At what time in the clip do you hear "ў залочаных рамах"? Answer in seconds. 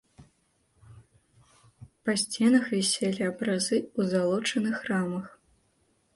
3.83-5.25